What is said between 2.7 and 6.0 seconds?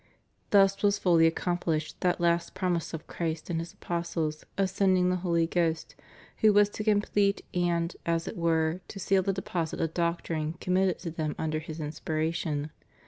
of Christ to His apostles of sending the Holy Ghost,